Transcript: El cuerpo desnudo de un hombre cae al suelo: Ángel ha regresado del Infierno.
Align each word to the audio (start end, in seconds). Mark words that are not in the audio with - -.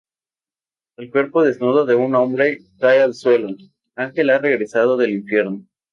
El 0.97 1.11
cuerpo 1.11 1.43
desnudo 1.43 1.85
de 1.85 1.93
un 1.93 2.15
hombre 2.15 2.61
cae 2.79 3.03
al 3.03 3.13
suelo: 3.13 3.49
Ángel 3.95 4.31
ha 4.31 4.39
regresado 4.39 4.97
del 4.97 5.11
Infierno. 5.11 5.63